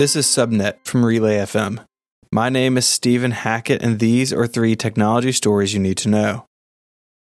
[0.00, 1.84] This is Subnet from Relay FM.
[2.32, 6.46] My name is Stephen Hackett, and these are three technology stories you need to know.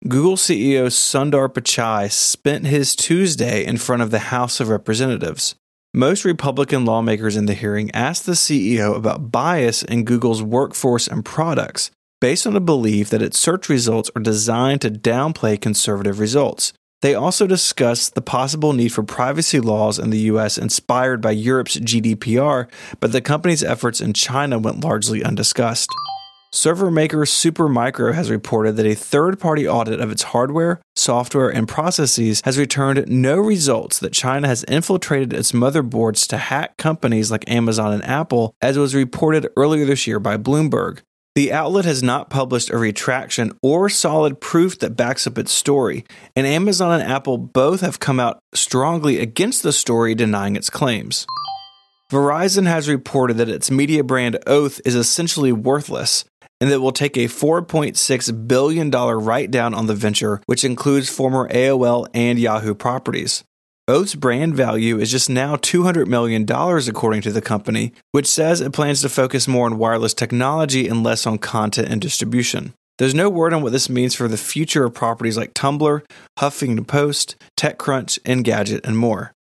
[0.08, 5.54] Google CEO Sundar Pichai spent his Tuesday in front of the House of Representatives.
[5.94, 11.24] Most Republican lawmakers in the hearing asked the CEO about bias in Google's workforce and
[11.24, 16.72] products, based on a belief that its search results are designed to downplay conservative results.
[17.04, 21.76] They also discussed the possible need for privacy laws in the US inspired by Europe's
[21.76, 22.66] GDPR,
[22.98, 25.90] but the company's efforts in China went largely undiscussed.
[26.50, 31.68] Server maker Supermicro has reported that a third party audit of its hardware, software, and
[31.68, 37.50] processes has returned no results that China has infiltrated its motherboards to hack companies like
[37.50, 41.00] Amazon and Apple, as was reported earlier this year by Bloomberg.
[41.34, 46.04] The outlet has not published a retraction or solid proof that backs up its story,
[46.36, 51.26] and Amazon and Apple both have come out strongly against the story, denying its claims.
[52.12, 56.24] Verizon has reported that its media brand Oath is essentially worthless
[56.60, 61.48] and that will take a $4.6 billion write down on the venture, which includes former
[61.48, 63.42] AOL and Yahoo properties.
[63.86, 66.44] Oath's brand value is just now $200 million,
[66.88, 71.02] according to the company, which says it plans to focus more on wireless technology and
[71.02, 72.72] less on content and distribution.
[72.96, 76.02] There's no word on what this means for the future of properties like Tumblr,
[76.38, 79.32] Huffington Post, TechCrunch, Engadget, and more.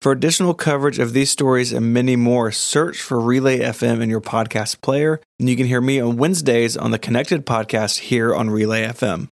[0.00, 4.20] For additional coverage of these stories and many more, search for Relay FM in your
[4.20, 8.48] podcast player, and you can hear me on Wednesdays on the Connected podcast here on
[8.48, 9.26] Relay FM.